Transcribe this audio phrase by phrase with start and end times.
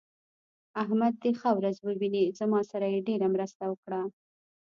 [0.81, 4.01] احمد دې ښه ورځ وويني؛ زما سره يې ډېره مرسته وکړه.